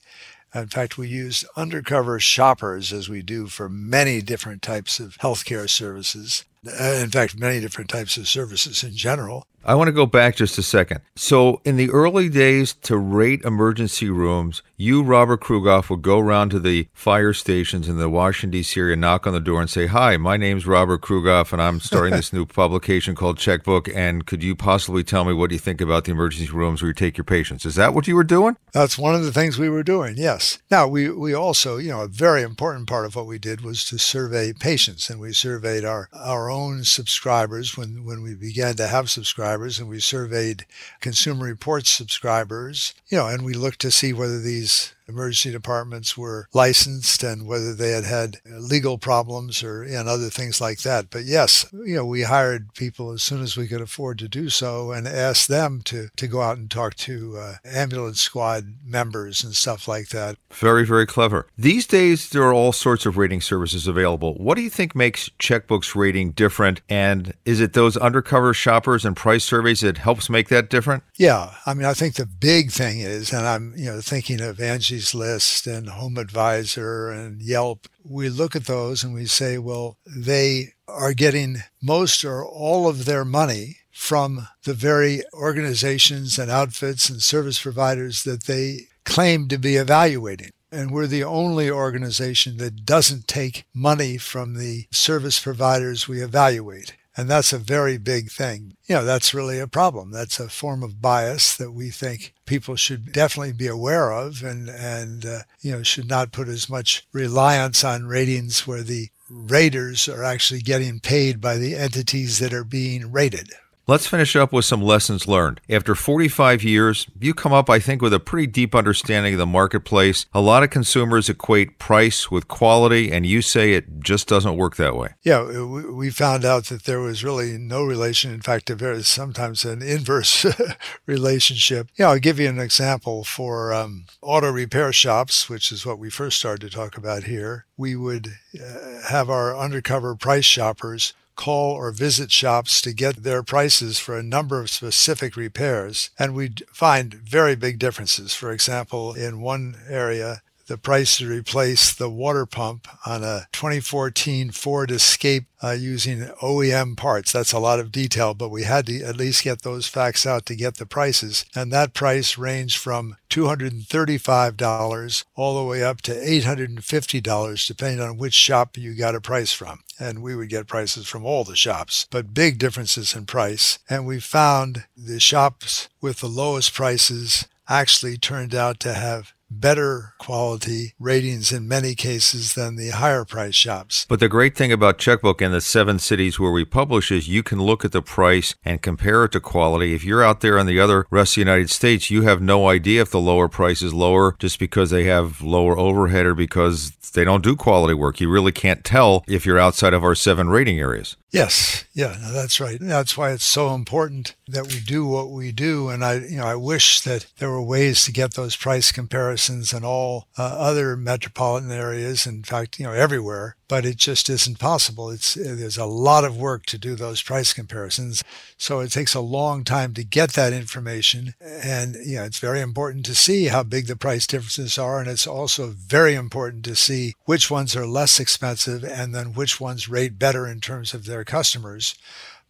In 0.56 0.68
fact, 0.68 0.98
we 0.98 1.08
used 1.08 1.46
undercover 1.56 2.20
shoppers 2.20 2.94
as 2.94 3.10
we 3.10 3.22
do 3.22 3.48
for 3.48 3.70
many 3.70 4.22
different 4.22 4.62
types 4.62 5.00
of 5.00 5.18
healthcare 5.18 5.70
services. 5.70 6.46
Uh, 6.68 7.00
in 7.02 7.10
fact, 7.10 7.40
many 7.40 7.60
different 7.60 7.90
types 7.90 8.18
of 8.18 8.28
services 8.28 8.84
in 8.84 8.94
general. 8.94 9.48
I 9.66 9.76
want 9.76 9.88
to 9.88 9.94
go 9.94 10.06
back 10.06 10.36
just 10.36 10.58
a 10.58 10.64
second. 10.64 11.00
So, 11.16 11.62
in 11.64 11.78
the 11.78 11.90
early 11.90 12.28
days 12.28 12.74
to 12.82 12.98
rate 12.98 13.44
emergency 13.44 14.10
rooms, 14.10 14.62
you, 14.76 15.02
Robert 15.02 15.40
Krugoff, 15.40 15.90
would 15.90 16.02
go 16.02 16.20
around 16.20 16.50
to 16.50 16.60
the 16.60 16.90
fire 16.94 17.32
stations 17.32 17.88
in 17.88 17.98
the 17.98 18.10
Washington, 18.10 18.52
D.C. 18.52 18.78
area, 18.78 18.98
knock 18.98 19.26
on 19.26 19.32
the 19.32 19.40
door, 19.40 19.62
and 19.62 19.70
say, 19.70 19.88
Hi, 19.88 20.18
my 20.18 20.36
name's 20.36 20.68
Robert 20.68 21.02
Krugoff, 21.02 21.54
and 21.54 21.62
I'm 21.62 21.80
starting 21.80 22.12
this 22.12 22.34
new 22.34 22.46
publication 22.46 23.16
called 23.16 23.38
Checkbook. 23.38 23.88
And 23.88 24.26
could 24.26 24.44
you 24.44 24.54
possibly 24.54 25.02
tell 25.02 25.24
me 25.24 25.32
what 25.32 25.52
you 25.52 25.60
think 25.60 25.80
about 25.80 26.04
the 26.04 26.12
emergency 26.12 26.52
rooms 26.52 26.82
where 26.82 26.90
you 26.90 26.94
take 26.94 27.18
your 27.18 27.24
patients? 27.24 27.66
Is 27.66 27.76
that 27.76 27.94
what 27.94 28.06
you 28.06 28.16
were 28.16 28.26
doing? 28.26 28.58
That's 28.74 28.98
one 28.98 29.16
of 29.16 29.24
the 29.24 29.32
things 29.32 29.58
we 29.58 29.70
were 29.70 29.84
doing, 29.84 30.16
yes. 30.18 30.60
Now, 30.70 30.90
we, 30.90 31.10
we 31.10 31.34
also, 31.34 31.78
you 31.78 31.92
know, 31.92 32.02
a 32.02 32.08
very 32.10 32.42
important 32.42 32.90
part 32.90 33.06
of 33.06 33.16
what 33.16 33.28
we 33.28 33.40
did 33.40 33.62
was 33.62 33.86
to 33.86 33.98
survey 33.98 34.52
patients, 34.52 35.10
and 35.10 35.22
we 35.22 35.32
surveyed 35.32 35.86
our, 35.86 36.10
our 36.12 36.50
own 36.54 36.84
subscribers 36.84 37.76
when, 37.76 38.06
when 38.06 38.22
we 38.22 38.36
began 38.36 38.76
to 38.76 38.88
have 38.88 39.10
subscribers, 39.10 39.80
and 39.80 39.90
we 39.90 40.00
surveyed 40.00 40.66
Consumer 41.02 41.46
Reports 41.46 41.90
subscribers, 41.90 42.94
you 43.10 43.18
know, 43.18 43.28
and 43.28 43.44
we 43.44 43.54
looked 43.54 43.82
to 43.82 43.92
see 43.92 44.14
whether 44.14 44.40
these 44.40 44.93
emergency 45.08 45.52
departments 45.52 46.18
were 46.18 46.48
licensed 46.54 47.24
and 47.24 47.48
whether 47.48 47.74
they 47.74 47.92
had 47.92 48.06
had 48.06 48.38
legal 48.46 48.98
problems 48.98 49.64
or 49.64 49.84
and 49.84 50.08
other 50.08 50.30
things 50.30 50.62
like 50.62 50.80
that. 50.82 51.10
But 51.10 51.26
yes, 51.26 51.66
you 51.72 51.96
know, 51.96 52.06
we 52.06 52.24
hired 52.24 52.74
people 52.74 53.12
as 53.12 53.24
soon 53.24 53.42
as 53.42 53.58
we 53.58 53.68
could 53.68 53.82
afford 53.82 54.20
to 54.20 54.28
do 54.28 54.50
so 54.50 54.92
and 54.92 55.08
asked 55.08 55.48
them 55.48 55.82
to, 55.86 56.10
to 56.16 56.28
go 56.28 56.42
out 56.42 56.58
and 56.58 56.70
talk 56.70 56.96
to 56.96 57.38
uh, 57.38 57.56
ambulance 57.66 58.22
squad 58.22 58.76
members 58.84 59.44
and 59.44 59.56
stuff 59.56 59.88
like 59.88 60.10
that. 60.10 60.38
Very, 60.52 60.86
very 60.86 61.06
clever. 61.06 61.48
These 61.58 61.88
days, 61.88 62.30
there 62.30 62.44
are 62.44 62.54
all 62.54 62.72
sorts 62.72 63.06
of 63.06 63.18
rating 63.18 63.42
services 63.42 63.88
available. 63.88 64.36
What 64.36 64.56
do 64.56 64.62
you 64.62 64.70
think 64.70 64.96
makes 64.96 65.30
Checkbook's 65.40 65.96
rating 65.96 66.32
different? 66.32 66.82
And 66.90 67.34
is 67.46 67.60
it 67.60 67.74
those 67.74 67.98
undercover 67.98 68.54
shoppers 68.54 69.06
and 69.06 69.16
price 69.16 69.44
surveys 69.44 69.82
that 69.82 69.98
helps 69.98 70.30
make 70.30 70.50
that 70.50 70.70
different? 70.70 71.04
Yeah. 71.18 71.56
I 71.66 71.74
mean, 71.74 71.86
I 71.86 71.94
think 71.94 72.16
the 72.16 72.26
big 72.26 72.72
thing 72.72 73.00
is, 73.00 73.32
and 73.34 73.46
I'm, 73.46 73.74
you 73.76 73.86
know, 73.86 74.02
thinking 74.02 74.42
of 74.42 74.60
Angie 74.60 74.93
Angie's 74.94 75.16
List 75.16 75.66
and 75.66 75.90
Home 75.90 76.20
Advisor 76.20 77.10
and 77.10 77.42
Yelp, 77.42 77.88
we 78.04 78.30
look 78.30 78.56
at 78.56 78.68
those 78.68 79.04
and 79.04 79.12
we 79.12 79.26
say, 79.26 79.58
well, 79.58 79.98
they 80.06 80.74
are 80.88 81.14
getting 81.14 81.64
most 81.82 82.24
or 82.24 82.46
all 82.46 82.88
of 82.88 83.06
their 83.06 83.26
money 83.26 83.78
from 83.92 84.48
the 84.66 84.76
very 84.76 85.24
organizations 85.34 86.38
and 86.38 86.52
outfits 86.52 87.10
and 87.10 87.24
service 87.24 87.60
providers 87.60 88.24
that 88.24 88.44
they 88.44 88.82
claim 89.04 89.48
to 89.48 89.58
be 89.58 89.78
evaluating. 89.78 90.52
And 90.72 90.92
we're 90.92 91.08
the 91.08 91.24
only 91.24 91.72
organization 91.72 92.58
that 92.58 92.86
doesn't 92.86 93.28
take 93.28 93.66
money 93.74 94.20
from 94.20 94.54
the 94.54 94.86
service 94.92 95.40
providers 95.40 96.08
we 96.08 96.22
evaluate. 96.22 96.94
And 97.16 97.30
that's 97.30 97.54
a 97.54 97.60
very 97.60 97.98
big 97.98 98.32
thing. 98.32 98.76
You 98.86 98.96
know, 98.96 99.06
that's 99.06 99.34
really 99.34 99.60
a 99.60 99.68
problem. 99.68 100.12
That's 100.12 100.40
a 100.40 100.50
form 100.50 100.82
of 100.82 101.02
bias 101.02 101.56
that 101.58 101.72
we 101.72 101.90
think 101.90 102.34
people 102.46 102.76
should 102.76 103.12
definitely 103.12 103.54
be 103.54 103.68
aware 103.68 104.12
of 104.12 104.44
and, 104.44 104.70
and 104.70 105.26
uh, 105.26 105.40
you 105.62 105.72
know, 105.72 105.84
should 105.84 106.10
not 106.10 106.32
put 106.32 106.48
as 106.48 106.70
much 106.70 107.06
reliance 107.12 107.84
on 107.84 108.08
ratings 108.08 108.66
where 108.66 108.82
the 108.82 109.10
raters 109.30 110.08
are 110.08 110.24
actually 110.24 110.62
getting 110.62 111.00
paid 111.00 111.40
by 111.40 111.58
the 111.58 111.76
entities 111.76 112.40
that 112.40 112.54
are 112.54 112.64
being 112.64 113.12
rated. 113.12 113.52
Let's 113.86 114.08
finish 114.08 114.38
up 114.38 114.54
with 114.54 114.64
some 114.64 114.82
lessons 114.82 115.28
learned. 115.28 115.60
After 115.70 115.94
45 115.94 116.64
years, 116.64 117.06
you 117.20 117.34
come 117.34 117.52
up, 117.52 117.70
I 117.70 117.80
think, 117.80 118.02
with 118.02 118.14
a 118.14 118.20
pretty 118.20 118.48
deep 118.48 118.74
understanding 118.74 119.34
of 119.34 119.40
the 119.40 119.46
marketplace. 119.46 120.26
A 120.34 120.40
lot 120.40 120.64
of 120.64 120.70
consumers 120.70 121.28
equate 121.28 121.80
price 121.80 122.32
with 122.32 122.48
quality, 122.48 123.12
and 123.12 123.26
you 123.26 123.42
say 123.42 123.74
it 123.74 124.00
just 124.00 124.30
doesn't 124.30 124.56
work 124.56 124.78
that 124.78 124.96
way. 124.96 125.16
Yeah, 125.24 125.66
we 125.66 126.12
found 126.12 126.46
out 126.46 126.68
that 126.68 126.86
there 126.86 127.02
was 127.02 127.26
really 127.26 127.58
no 127.58 127.84
relation. 127.84 128.32
In 128.32 128.40
fact, 128.40 128.74
there 128.74 128.94
is 128.94 129.10
sometimes 129.10 129.66
an 129.66 129.82
inverse 129.82 130.46
relationship. 131.06 131.90
Yeah, 131.98 132.08
I'll 132.08 132.20
give 132.20 132.40
you 132.40 132.48
an 132.48 132.60
example 132.60 133.26
for 133.26 133.74
um, 133.74 134.06
auto 134.22 134.50
repair 134.50 134.94
shops, 134.94 135.50
which 135.50 135.74
is 135.74 135.86
what 135.86 136.00
we 136.00 136.10
first 136.10 136.38
started 136.38 136.72
to 136.72 136.74
talk 136.74 136.96
about 136.96 137.24
here. 137.24 137.66
We 137.76 137.98
would 137.98 138.30
uh, 138.56 139.02
have 139.10 139.30
our 139.30 139.58
undercover 139.58 140.16
price 140.16 140.46
shoppers 140.46 141.14
call 141.36 141.74
or 141.74 141.92
visit 141.92 142.32
shops 142.32 142.82
to 142.82 142.94
get 142.94 143.24
their 143.24 143.44
prices 143.44 144.00
for 144.00 144.18
a 144.18 144.24
number 144.24 144.60
of 144.60 144.70
specific 144.70 145.36
repairs, 145.36 146.10
and 146.18 146.36
we'd 146.36 146.64
find 146.72 147.14
very 147.14 147.56
big 147.56 147.80
differences. 147.80 148.34
For 148.34 148.52
example, 148.52 149.14
in 149.14 149.42
one 149.42 149.76
area, 149.88 150.42
the 150.68 150.78
price 150.78 151.18
to 151.18 151.28
replace 151.28 151.94
the 151.94 152.10
water 152.10 152.46
pump 152.46 152.88
on 153.06 153.24
a 153.24 153.48
2014 153.52 154.52
Ford 154.52 154.92
Escape 154.92 155.46
uh, 155.64 155.72
using 155.72 156.22
OEM 156.42 156.98
parts. 156.98 157.32
That's 157.32 157.54
a 157.54 157.60
lot 157.60 157.80
of 157.80 157.92
detail, 157.92 158.34
but 158.34 158.50
we 158.50 158.64
had 158.64 158.86
to 158.88 159.02
at 159.04 159.18
least 159.18 159.44
get 159.44 159.62
those 159.62 159.88
facts 159.88 160.26
out 160.26 160.46
to 160.48 160.56
get 160.56 160.76
the 160.76 160.86
prices. 160.86 161.46
And 161.56 161.72
that 161.72 161.94
price 161.94 162.38
ranged 162.38 162.78
from 162.78 163.18
$235 163.30 165.24
all 165.36 165.58
the 165.58 165.64
way 165.64 165.84
up 165.84 166.02
to 166.02 166.14
$850, 166.14 167.68
depending 167.68 168.02
on 168.02 168.18
which 168.18 168.34
shop 168.34 168.78
you 168.78 168.94
got 168.96 169.16
a 169.16 169.22
price 169.22 169.54
from. 169.54 169.80
And 170.00 170.22
we 170.22 170.36
would 170.36 170.50
get 170.50 170.68
prices 170.68 171.08
from 171.08 171.26
all 171.26 171.44
the 171.44 171.56
shops, 171.56 172.08
but 172.12 172.34
big 172.34 172.58
differences 172.58 173.16
in 173.16 173.26
price. 173.26 173.80
And 173.90 174.06
we 174.06 174.20
found 174.20 174.86
the 174.98 175.20
shops 175.20 175.88
with 176.02 176.20
the 176.20 176.28
lowest 176.28 176.74
prices 176.74 177.48
actually 177.70 178.18
turned 178.18 178.54
out 178.54 178.80
to 178.82 178.94
have 178.94 179.33
better 179.60 180.14
quality 180.18 180.94
ratings 181.00 181.52
in 181.52 181.68
many 181.68 181.96
cases 181.96 182.54
than 182.54 182.76
the 182.76 182.90
higher 182.90 183.26
price 183.26 183.56
shops. 183.56 184.06
But 184.10 184.20
the 184.20 184.30
great 184.30 184.56
thing 184.56 184.72
about 184.72 184.98
Checkbook 184.98 185.42
and 185.42 185.54
the 185.54 185.62
seven 185.62 186.00
cities 186.00 186.40
where 186.40 186.52
we 186.52 186.66
publish 186.66 187.12
is 187.12 187.28
you 187.28 187.44
can 187.44 187.62
look 187.62 187.86
at 187.86 187.92
the 187.92 188.02
price 188.02 188.56
and 188.64 188.82
compare 188.82 189.26
it 189.26 189.32
to 189.34 189.40
quality. 189.40 189.94
If 189.94 190.04
you're 190.04 190.24
out 190.24 190.42
there 190.42 190.58
in 190.58 190.68
the 190.68 190.80
other 190.80 191.06
rest 191.10 191.34
of 191.34 191.36
the 191.36 191.42
United 191.42 191.70
States, 191.70 192.10
you 192.10 192.24
have 192.24 192.42
no 192.42 192.68
idea 192.68 193.02
if 193.02 193.12
the 193.12 193.20
lower 193.20 193.48
price 193.48 193.82
is 193.82 193.94
lower 193.94 194.36
just 194.40 194.60
because 194.60 194.90
they 194.90 195.06
have 195.06 195.42
lower 195.42 195.78
overhead 195.78 196.26
or 196.26 196.34
because 196.34 196.92
they 197.14 197.24
don't 197.24 197.44
do 197.44 197.56
quality 197.56 197.94
work. 197.94 198.20
You 198.20 198.30
really 198.30 198.52
can't 198.52 198.84
tell 198.84 199.24
if 199.28 199.46
you're 199.46 199.60
outside 199.60 199.94
of 199.94 200.04
our 200.04 200.16
seven 200.16 200.50
rating 200.50 200.80
areas. 200.80 201.16
Yes, 201.34 201.86
yeah, 201.96 202.16
that's 202.32 202.60
right. 202.60 202.78
That's 202.80 203.18
why 203.18 203.32
it's 203.32 203.44
so 203.44 203.74
important 203.74 204.36
that 204.48 204.68
we 204.68 204.80
do 204.80 205.08
what 205.08 205.32
we 205.32 205.52
do. 205.52 205.90
And 205.90 206.06
I, 206.06 206.18
you 206.20 206.38
know, 206.38 206.46
I 206.46 206.54
wish 206.54 207.02
that 207.02 207.26
there 207.40 207.50
were 207.50 207.64
ways 207.64 208.06
to 208.06 208.12
get 208.12 208.36
those 208.36 208.56
price 208.56 208.92
comparisons 208.92 209.74
in 209.74 209.84
all 209.84 210.28
uh, 210.38 210.44
other 210.44 210.96
metropolitan 210.96 211.72
areas. 211.72 212.28
In 212.28 212.44
fact, 212.44 212.78
you 212.78 212.86
know, 212.86 212.94
everywhere 212.94 213.56
but 213.74 213.88
it 213.88 213.98
just 213.98 214.30
isn't 214.30 214.60
possible. 214.60 215.10
It's 215.10 215.34
there's 215.34 215.80
a 215.80 215.86
lot 215.86 216.24
of 216.24 216.38
work 216.38 216.68
to 216.68 216.78
do 216.78 216.94
those 216.94 217.24
price 217.24 217.54
comparisons, 217.54 218.24
so 218.56 218.82
it 218.82 218.92
takes 218.92 219.16
a 219.16 219.20
long 219.20 219.64
time 219.64 219.96
to 219.96 220.04
get 220.04 220.34
that 220.34 220.54
information. 220.54 221.34
And 221.42 221.96
you 222.06 222.18
know, 222.18 222.24
it's 222.24 222.38
very 222.38 222.62
important 222.62 223.04
to 223.08 223.16
see 223.16 223.46
how 223.46 223.64
big 223.64 223.88
the 223.88 223.96
price 223.96 224.28
differences 224.28 224.78
are, 224.78 225.00
and 225.00 225.10
it's 225.10 225.26
also 225.26 225.74
very 225.76 226.14
important 226.14 226.64
to 226.66 226.76
see 226.76 227.16
which 227.26 227.50
ones 227.50 227.76
are 227.76 227.88
less 227.88 228.20
expensive 228.20 228.84
and 228.84 229.16
then 229.16 229.34
which 229.34 229.60
ones 229.60 229.90
rate 229.90 230.20
better 230.20 230.46
in 230.46 230.60
terms 230.60 230.94
of 230.94 231.06
their 231.06 231.24
customers. 231.24 231.96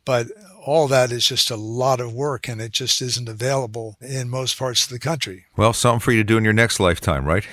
But 0.05 0.27
all 0.65 0.87
that 0.87 1.11
is 1.11 1.27
just 1.27 1.51
a 1.51 1.55
lot 1.55 1.99
of 1.99 2.13
work 2.13 2.47
and 2.47 2.61
it 2.61 2.71
just 2.71 3.01
isn't 3.01 3.27
available 3.27 3.97
in 4.01 4.29
most 4.29 4.57
parts 4.57 4.83
of 4.83 4.89
the 4.89 4.99
country. 4.99 5.45
Well, 5.57 5.73
something 5.73 5.99
for 5.99 6.11
you 6.11 6.19
to 6.19 6.23
do 6.23 6.37
in 6.37 6.43
your 6.43 6.53
next 6.53 6.79
lifetime, 6.79 7.25
right? 7.25 7.45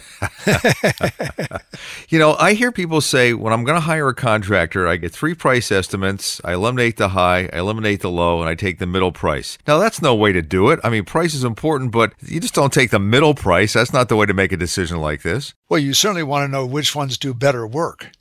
you 2.09 2.19
know, 2.19 2.37
I 2.38 2.54
hear 2.54 2.73
people 2.73 3.00
say 3.00 3.35
when 3.35 3.52
I'm 3.52 3.64
going 3.64 3.76
to 3.76 3.80
hire 3.80 4.09
a 4.09 4.14
contractor, 4.14 4.87
I 4.87 4.97
get 4.97 5.12
three 5.12 5.35
price 5.35 5.73
estimates, 5.73 6.40
I 6.45 6.54
eliminate 6.54 6.97
the 6.97 7.11
high, 7.11 7.49
I 7.52 7.59
eliminate 7.59 8.00
the 8.00 8.11
low, 8.11 8.40
and 8.40 8.49
I 8.49 8.54
take 8.54 8.78
the 8.78 8.87
middle 8.87 9.12
price. 9.12 9.59
Now, 9.66 9.78
that's 9.78 10.00
no 10.00 10.14
way 10.14 10.33
to 10.33 10.42
do 10.42 10.71
it. 10.71 10.80
I 10.85 10.90
mean, 10.90 11.04
price 11.04 11.35
is 11.35 11.45
important, 11.45 11.90
but 11.90 12.14
you 12.21 12.40
just 12.40 12.54
don't 12.54 12.73
take 12.73 12.90
the 12.90 12.99
middle 12.99 13.35
price. 13.35 13.73
That's 13.73 13.92
not 13.92 14.09
the 14.09 14.16
way 14.16 14.26
to 14.26 14.35
make 14.35 14.52
a 14.52 14.57
decision 14.57 14.99
like 14.99 15.23
this. 15.23 15.54
Well, 15.69 15.80
you 15.80 15.95
certainly 15.95 16.23
want 16.23 16.45
to 16.45 16.52
know 16.52 16.66
which 16.66 16.95
ones 16.95 17.19
do 17.19 17.35
better 17.35 17.66
work. 17.66 18.12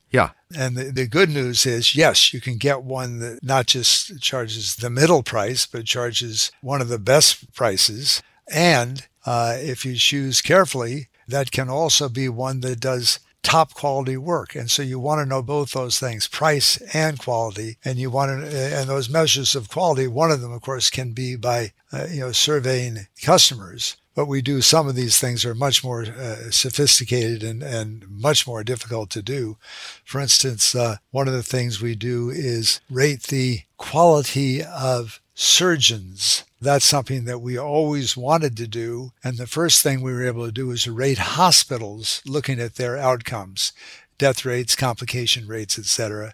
And 0.56 0.76
the, 0.76 0.86
the 0.86 1.08
good 1.08 1.30
news 1.30 1.66
is, 1.66 1.96
yes, 1.96 2.34
you 2.34 2.42
can 2.42 2.58
get 2.58 2.84
one 2.84 3.20
that 3.20 3.44
not 3.44 3.68
just 3.68 4.20
charges 4.22 4.76
the 4.76 4.90
middle 4.90 5.22
price, 5.22 5.66
but 5.66 5.86
charges 5.86 6.52
one 6.62 6.82
of 6.82 6.90
the 6.90 7.00
best 7.00 7.54
prices. 7.54 8.24
And 8.52 9.08
uh, 9.26 9.58
if 9.60 9.86
you 9.86 9.96
choose 9.96 10.42
carefully, 10.42 11.08
that 11.28 11.52
can 11.52 11.70
also 11.70 12.10
be 12.10 12.30
one 12.30 12.62
that 12.62 12.80
does 12.80 13.20
top 13.44 13.74
quality 13.74 14.18
work. 14.18 14.56
And 14.56 14.70
so 14.70 14.82
you 14.82 15.00
want 15.00 15.20
to 15.20 15.30
know 15.30 15.42
both 15.42 15.72
those 15.72 16.00
things, 16.00 16.28
price 16.28 16.78
and 16.94 17.20
quality. 17.20 17.78
And 17.86 18.00
you 18.00 18.10
want 18.10 18.42
to, 18.42 18.78
and 18.78 18.90
those 18.90 19.10
measures 19.10 19.56
of 19.56 19.70
quality, 19.70 20.08
one 20.08 20.32
of 20.32 20.42
them, 20.42 20.52
of 20.52 20.62
course, 20.62 20.90
can 20.90 21.14
be 21.14 21.36
by, 21.36 21.74
uh, 21.94 22.08
you 22.10 22.22
know, 22.22 22.32
surveying 22.32 23.08
customers 23.24 23.98
but 24.20 24.26
we 24.26 24.42
do 24.42 24.60
some 24.60 24.86
of 24.86 24.96
these 24.96 25.18
things 25.18 25.46
are 25.46 25.56
much 25.56 25.82
more 25.82 26.04
uh, 26.04 26.52
sophisticated 26.52 27.42
and, 27.42 27.64
and 27.64 28.06
much 28.10 28.46
more 28.46 28.66
difficult 28.66 29.10
to 29.10 29.22
do. 29.22 29.56
For 30.04 30.20
instance, 30.20 30.76
uh, 30.76 30.98
one 31.10 31.30
of 31.30 31.34
the 31.34 31.42
things 31.42 31.82
we 31.82 31.96
do 31.96 32.30
is 32.30 32.82
rate 32.90 33.24
the 33.24 33.62
quality 33.78 34.62
of 34.62 35.22
surgeons. 35.36 36.44
That's 36.60 36.84
something 36.84 37.24
that 37.24 37.40
we 37.40 37.58
always 37.58 38.18
wanted 38.18 38.58
to 38.58 38.68
do. 38.68 39.14
And 39.24 39.38
the 39.38 39.48
first 39.48 39.82
thing 39.82 40.02
we 40.02 40.12
were 40.12 40.28
able 40.28 40.46
to 40.46 40.52
do 40.52 40.68
was 40.68 40.86
rate 40.86 41.20
hospitals 41.20 42.22
looking 42.26 42.60
at 42.60 42.76
their 42.76 42.98
outcomes, 42.98 43.72
death 44.18 44.44
rates, 44.44 44.76
complication 44.76 45.48
rates, 45.48 45.80
etc. 45.80 46.34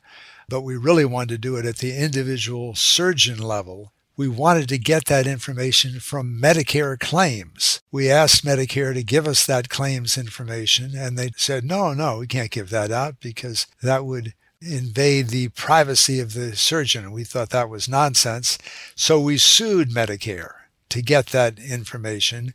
But 0.50 0.62
we 0.62 0.76
really 0.76 1.06
wanted 1.06 1.30
to 1.30 1.38
do 1.38 1.56
it 1.58 1.68
at 1.68 1.78
the 1.78 1.96
individual 1.96 2.74
surgeon 2.74 3.38
level 3.38 3.92
we 4.18 4.28
wanted 4.28 4.70
to 4.70 4.78
get 4.78 5.06
that 5.06 5.28
information 5.28 6.00
from 6.00 6.40
Medicare 6.42 7.00
claims. 7.00 7.82
We 7.92 8.10
asked 8.10 8.46
Medicare 8.46 8.94
to 8.94 9.04
give 9.04 9.28
us 9.28 9.46
that 9.46 9.70
claims 9.70 10.18
information, 10.18 10.96
and 10.96 11.18
they 11.18 11.32
said, 11.36 11.64
no, 11.64 11.94
no, 11.94 12.20
we 12.20 12.28
can't 12.28 12.52
give 12.52 12.70
that 12.70 12.92
out 12.92 13.20
because 13.20 13.68
that 13.82 14.06
would 14.06 14.34
invade 14.62 15.28
the 15.28 15.50
privacy 15.50 16.20
of 16.20 16.34
the 16.34 16.56
surgeon. 16.56 17.12
We 17.12 17.24
thought 17.24 17.50
that 17.50 17.70
was 17.70 17.90
nonsense. 17.90 18.58
So 18.96 19.20
we 19.20 19.38
sued 19.38 19.90
Medicare 19.90 20.54
to 20.90 21.02
get 21.02 21.28
that 21.28 21.60
information. 21.60 22.54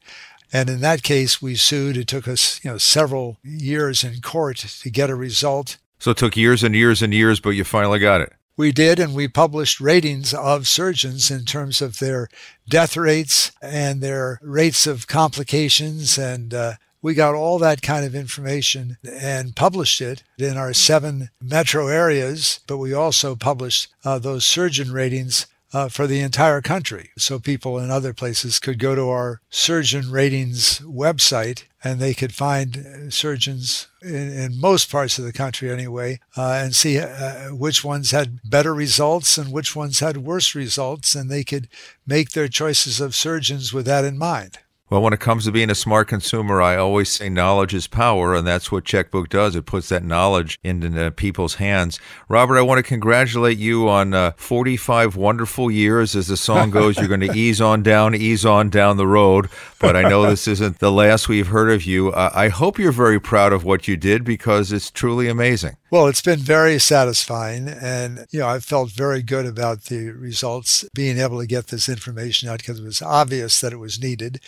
And 0.53 0.69
in 0.69 0.81
that 0.81 1.03
case, 1.03 1.41
we 1.41 1.55
sued. 1.55 1.97
It 1.97 2.09
took 2.09 2.27
us, 2.27 2.59
you 2.65 2.71
know, 2.71 2.79
several 2.79 3.37
years 3.45 4.03
in 4.03 4.21
court 4.21 4.57
to 4.57 4.91
get 4.91 5.11
a 5.11 5.15
result. 5.15 5.77
So 5.99 6.11
it 6.13 6.17
took 6.17 6.37
years 6.37 6.65
and 6.65 6.75
years 6.75 7.03
and 7.03 7.13
years, 7.13 7.39
but 7.39 7.51
you 7.51 7.65
finally 7.65 7.99
got 7.99 8.23
it 8.23 8.33
we 8.61 8.73
did, 8.73 9.01
and 9.01 9.15
we 9.15 9.27
published 9.27 9.81
ratings 9.81 10.35
of 10.35 10.69
surgeons 10.69 11.31
in 11.31 11.47
terms 11.47 11.81
of 11.81 11.99
their 11.99 12.29
death 12.69 12.95
rates 12.95 13.53
and 13.63 14.03
their 14.03 14.39
rates 14.43 14.87
of 14.87 15.07
complications. 15.07 16.19
And 16.19 16.53
uh, 16.53 16.75
we 17.01 17.15
got 17.15 17.35
all 17.35 17.59
that 17.59 17.81
kind 17.81 18.05
of 18.05 18.15
information 18.15 18.99
and 19.03 19.57
published 19.57 20.03
it 20.03 20.25
in 20.37 20.59
our 20.59 20.75
seven 20.75 21.31
metro 21.41 21.89
areas, 21.89 22.61
but 22.67 22.77
we 22.77 22.93
also 22.93 23.35
published 23.35 23.89
uh, 24.05 24.19
those 24.19 24.45
surgeon 24.45 24.93
ratings 24.93 25.47
uh, 25.73 25.89
for 25.89 26.07
the 26.07 26.21
entire 26.21 26.61
country. 26.61 27.11
So 27.17 27.39
people 27.39 27.79
in 27.79 27.91
other 27.91 28.13
places 28.13 28.59
could 28.59 28.79
go 28.79 28.95
to 28.95 29.09
our 29.09 29.41
surgeon 29.51 30.11
ratings 30.11 30.81
website 30.81 31.65
and 31.83 31.99
they 31.99 32.13
could 32.13 32.35
find 32.35 33.13
surgeons 33.13 33.87
in, 34.03 34.15
in 34.15 34.61
most 34.61 34.91
parts 34.91 35.19
of 35.19 35.25
the 35.25 35.33
country 35.33 35.71
anyway 35.71 36.21
uh, 36.37 36.61
and 36.63 36.75
see 36.75 36.99
uh, 36.99 37.55
which 37.55 37.85
ones 37.85 38.11
had 38.11 38.41
better 38.45 38.75
results 38.75 39.39
and 39.39 39.53
which 39.53 39.75
ones 39.75 40.01
had 40.01 40.19
worse 40.19 40.55
results 40.55 41.15
and 41.15 41.31
they 41.31 41.45
could 41.45 41.69
make 42.07 42.31
their 42.31 42.49
choices 42.49 43.01
of 43.01 43.15
surgeons 43.15 43.73
with 43.73 43.87
that 43.87 44.05
in 44.05 44.19
mind. 44.19 44.59
Well, 44.91 45.03
when 45.03 45.13
it 45.13 45.21
comes 45.21 45.45
to 45.45 45.53
being 45.53 45.71
a 45.71 45.75
smart 45.77 46.09
consumer, 46.09 46.61
I 46.61 46.77
always 46.77 47.09
say 47.09 47.29
knowledge 47.29 47.75
is 47.75 47.87
power, 47.87 48.35
and 48.35 48.45
that's 48.45 48.73
what 48.73 48.85
Checkbook 48.85 49.29
does. 49.29 49.55
It 49.55 49.65
puts 49.65 49.89
that 49.91 50.03
knowledge 50.03 50.59
into 50.65 51.13
people's 51.13 51.55
hands. 51.55 52.01
Robert, 52.29 52.59
I 52.59 52.63
want 52.63 52.81
to 52.81 52.83
congratulate 52.83 53.57
you 53.57 53.89
on 53.89 54.13
uh, 54.15 54.33
45 54.37 55.15
wonderful 55.15 55.71
years. 55.71 56.17
As 56.17 56.27
the 56.27 56.37
song 56.37 56.71
goes, 56.73 56.99
you're 56.99 57.07
going 57.07 57.21
to 57.21 57.33
ease 57.33 57.61
on 57.61 57.85
down, 57.85 58.17
ease 58.17 58.45
on 58.45 58.69
down 58.69 58.97
the 58.97 59.07
road. 59.07 59.49
But 59.79 59.95
I 59.95 60.03
know 60.03 60.29
this 60.29 60.49
isn't 60.49 60.81
the 60.81 60.91
last 60.91 61.29
we've 61.29 61.47
heard 61.47 61.71
of 61.71 61.85
you. 61.85 62.11
Uh, 62.11 62.33
I 62.35 62.49
hope 62.49 62.77
you're 62.77 62.91
very 62.91 63.21
proud 63.21 63.53
of 63.53 63.63
what 63.63 63.87
you 63.87 63.97
did 63.97 64.25
because 64.25 64.73
it's 64.73 64.91
truly 64.91 65.29
amazing. 65.29 65.77
Well, 65.91 66.07
it's 66.07 66.23
been 66.23 66.39
very 66.39 66.79
satisfying. 66.79 67.69
And, 67.69 68.27
you 68.31 68.41
know, 68.41 68.49
I 68.49 68.61
felt 68.61 68.91
very 68.91 69.23
good 69.23 69.47
about 69.47 69.85
the 69.85 70.11
results, 70.11 70.85
being 70.95 71.19
able 71.19 71.41
to 71.41 71.47
get 71.47 71.69
this 71.69 71.89
information 71.89 72.49
out 72.49 72.59
because 72.59 72.81
it 72.81 72.85
was 72.85 73.03
obvious 73.03 73.61
that 73.61 73.73
it 73.73 73.79
was 73.79 74.01
needed. 74.01 74.41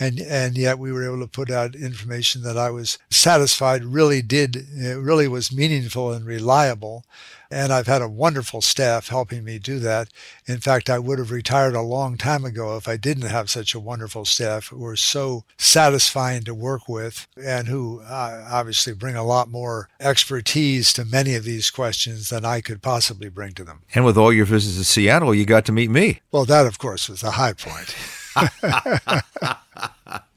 And, 0.00 0.20
and 0.20 0.56
yet 0.56 0.78
we 0.78 0.92
were 0.92 1.04
able 1.04 1.20
to 1.20 1.26
put 1.26 1.50
out 1.50 1.74
information 1.74 2.42
that 2.42 2.56
I 2.56 2.70
was 2.70 2.98
satisfied 3.10 3.84
really 3.84 4.22
did, 4.22 4.56
it 4.56 4.98
really 4.98 5.28
was 5.28 5.52
meaningful 5.52 6.12
and 6.12 6.24
reliable. 6.24 7.04
And 7.50 7.72
I've 7.72 7.86
had 7.86 8.02
a 8.02 8.08
wonderful 8.08 8.60
staff 8.60 9.08
helping 9.08 9.42
me 9.42 9.58
do 9.58 9.78
that. 9.78 10.08
In 10.46 10.58
fact, 10.58 10.90
I 10.90 10.98
would 10.98 11.18
have 11.18 11.30
retired 11.30 11.74
a 11.74 11.80
long 11.80 12.18
time 12.18 12.44
ago 12.44 12.76
if 12.76 12.86
I 12.86 12.98
didn't 12.98 13.30
have 13.30 13.48
such 13.48 13.74
a 13.74 13.80
wonderful 13.80 14.26
staff 14.26 14.66
who 14.68 14.84
are 14.84 14.96
so 14.96 15.44
satisfying 15.56 16.44
to 16.44 16.54
work 16.54 16.88
with 16.88 17.26
and 17.42 17.66
who 17.66 18.02
uh, 18.02 18.46
obviously 18.50 18.92
bring 18.92 19.16
a 19.16 19.24
lot 19.24 19.48
more 19.48 19.88
expertise 19.98 20.92
to 20.92 21.06
many 21.06 21.34
of 21.34 21.44
these 21.44 21.70
questions 21.70 22.28
than 22.28 22.44
I 22.44 22.60
could 22.60 22.82
possibly 22.82 23.30
bring 23.30 23.54
to 23.54 23.64
them. 23.64 23.80
And 23.94 24.04
with 24.04 24.18
all 24.18 24.32
your 24.32 24.44
visits 24.44 24.76
to 24.76 24.84
Seattle, 24.84 25.34
you 25.34 25.46
got 25.46 25.64
to 25.66 25.72
meet 25.72 25.90
me. 25.90 26.20
Well, 26.30 26.44
that, 26.44 26.66
of 26.66 26.78
course, 26.78 27.08
was 27.08 27.22
the 27.22 27.32
high 27.32 27.54
point. 27.54 27.96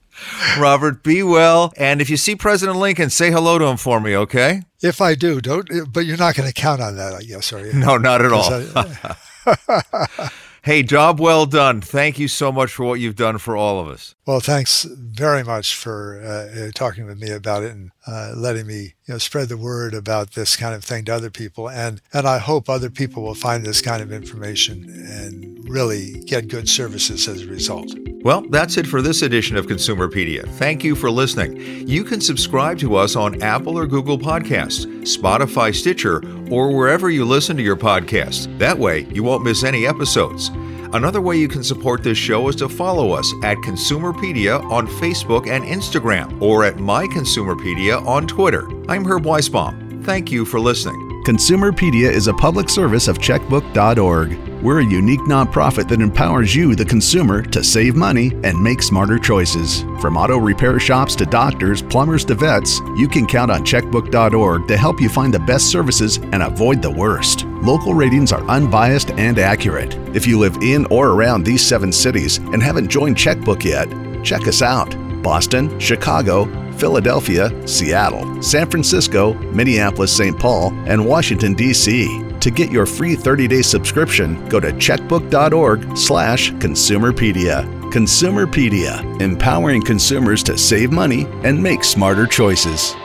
Robert, 0.60 1.04
be 1.04 1.24
well. 1.24 1.74
And 1.78 2.02
if 2.02 2.10
you 2.10 2.18
see 2.18 2.36
President 2.36 2.78
Lincoln, 2.78 3.10
say 3.10 3.32
hello 3.32 3.58
to 3.60 3.66
him 3.66 3.78
for 3.78 4.00
me, 4.00 4.16
okay? 4.16 4.64
If 4.82 5.02
I 5.02 5.16
do, 5.16 5.42
don't. 5.42 5.68
But 5.92 6.06
you're 6.06 6.18
not 6.18 6.36
going 6.36 6.48
to 6.48 6.54
count 6.54 6.82
on 6.82 6.96
that, 6.98 7.14
I 7.14 7.22
guess, 7.22 7.52
are 7.54 7.66
you? 7.66 7.74
No, 7.82 7.98
not 7.98 8.24
at 8.24 8.32
all. 8.32 8.50
I, 8.76 10.30
Hey, 10.64 10.84
job 10.84 11.20
well 11.20 11.48
done. 11.48 11.82
Thank 11.82 12.20
you 12.20 12.28
so 12.28 12.52
much 12.52 12.72
for 12.72 12.86
what 12.86 13.00
you've 13.00 13.16
done 13.16 13.40
for 13.40 13.58
all 13.58 13.80
of 13.80 13.88
us. 13.88 14.14
Well, 14.28 14.42
thanks 14.42 14.84
very 14.84 15.44
much 15.44 15.76
for 15.76 16.22
uh, 16.24 16.68
uh, 16.68 16.72
talking 16.76 17.08
with 17.08 17.20
me 17.20 17.32
about 17.32 17.64
it 17.64 17.72
and 17.72 17.90
uh, 18.06 18.34
letting 18.36 18.68
me 18.68 18.94
you 19.08 19.16
know, 19.16 19.18
spread 19.18 19.50
the 19.50 19.58
word 19.58 19.94
about 19.94 20.32
this 20.32 20.56
kind 20.56 20.76
of 20.76 20.84
thing 20.84 21.06
to 21.06 21.14
other 21.14 21.30
people. 21.30 21.70
And, 21.70 22.02
and 22.14 22.28
I 22.28 22.38
hope 22.38 22.70
other 22.70 22.90
people 22.90 23.24
will 23.24 23.36
find 23.36 23.66
this 23.66 23.82
kind 23.82 24.02
of 24.02 24.12
information 24.12 24.84
and 24.90 25.68
really 25.68 26.22
get 26.26 26.48
good 26.48 26.70
services 26.70 27.28
as 27.28 27.42
a 27.42 27.48
result. 27.48 27.94
Well, 28.24 28.42
that's 28.50 28.78
it 28.78 28.86
for 28.86 29.02
this 29.02 29.24
edition 29.24 29.58
of 29.58 29.66
Consumerpedia. 29.66 30.48
Thank 30.58 30.84
you 30.84 30.96
for 30.96 31.10
listening. 31.10 31.88
You 31.88 32.04
can 32.04 32.22
subscribe 32.22 32.78
to 32.80 32.96
us 32.96 33.16
on 33.16 33.42
Apple 33.42 33.78
or 33.78 33.88
Google 33.88 34.20
Podcasts, 34.20 34.86
Spotify, 35.02 35.74
Stitcher, 35.74 36.22
or 36.52 36.76
wherever 36.76 37.10
you 37.10 37.26
listen 37.26 37.58
to 37.58 37.64
your 37.64 37.78
podcasts. 37.78 38.56
That 38.60 38.78
way, 38.78 39.08
you 39.12 39.24
won't 39.24 39.44
miss 39.44 39.64
any 39.64 39.88
episodes. 39.88 40.52
Another 40.94 41.22
way 41.22 41.38
you 41.38 41.48
can 41.48 41.64
support 41.64 42.04
this 42.04 42.18
show 42.18 42.50
is 42.50 42.56
to 42.58 42.68
follow 42.68 43.12
us 43.12 43.34
at 43.44 43.56
Consumerpedia 43.60 44.62
on 44.70 44.88
Facebook 44.88 45.48
and 45.48 45.64
Instagram, 45.64 46.42
or 46.42 46.66
at 46.66 46.80
My 46.80 47.08
Consumerpedia 47.08 48.06
on 48.06 48.28
Twitter. 48.28 48.68
I'm 48.90 49.06
Herb 49.06 49.24
Weisbaum. 49.24 50.04
Thank 50.04 50.34
you 50.34 50.44
for 50.44 50.60
listening. 50.60 51.24
Consumerpedia 51.26 52.12
is 52.12 52.28
a 52.28 52.34
public 52.34 52.68
service 52.68 53.08
of 53.08 53.20
checkbook.org. 53.20 54.38
We're 54.62 54.82
a 54.82 54.86
unique 54.86 55.22
nonprofit 55.22 55.88
that 55.88 56.02
empowers 56.02 56.54
you, 56.54 56.76
the 56.76 56.84
consumer, 56.84 57.42
to 57.42 57.64
save 57.64 57.96
money 57.96 58.32
and 58.44 58.62
make 58.62 58.82
smarter 58.82 59.18
choices. 59.18 59.84
From 60.02 60.18
auto 60.18 60.38
repair 60.38 60.78
shops 60.80 61.16
to 61.18 61.26
doctors, 61.26 61.82
plumbers 61.82 62.26
to 62.26 62.36
vets, 62.36 62.80
you 62.98 63.08
can 63.08 63.26
count 63.28 63.50
on 63.50 63.64
checkbook.org 63.64 64.68
to 64.68 64.78
help 64.78 65.00
you 65.00 65.08
find 65.08 65.34
the 65.34 65.40
best 65.40 65.72
services 65.72 66.18
and 66.18 66.44
avoid 66.44 66.82
the 66.82 66.92
worst. 66.92 67.46
Local 67.62 67.94
ratings 67.94 68.32
are 68.32 68.42
unbiased 68.50 69.12
and 69.12 69.38
accurate. 69.38 69.94
If 70.16 70.26
you 70.26 70.40
live 70.40 70.58
in 70.64 70.88
or 70.88 71.10
around 71.10 71.44
these 71.44 71.64
seven 71.64 71.92
cities 71.92 72.38
and 72.38 72.62
haven't 72.62 72.90
joined 72.90 73.18
Checkbook 73.18 73.64
yet, 73.64 73.88
check 74.24 74.48
us 74.48 74.64
out. 74.64 74.96
Boston, 75.22 75.80
Chicago, 75.80 76.46
Philadelphia, 76.74 77.52
Seattle, 77.68 78.42
San 78.42 78.68
Francisco, 78.68 79.36
Minneapolis, 79.52 80.12
St. 80.12 80.38
Paul, 80.40 80.74
and 80.88 81.06
Washington, 81.06 81.54
D.C. 81.54 82.24
To 82.40 82.50
get 82.50 82.72
your 82.72 82.88
free 82.88 83.16
30-day 83.16 83.62
subscription, 83.62 84.44
go 84.50 84.60
to 84.60 84.72
checkbook.org 84.72 85.96
slash 85.96 86.52
consumerpedia. 86.54 87.64
Consumerpedia, 87.92 89.22
empowering 89.22 89.84
consumers 89.84 90.42
to 90.44 90.58
save 90.58 90.92
money 90.92 91.28
and 91.44 91.62
make 91.62 91.84
smarter 91.84 92.26
choices. 92.26 92.96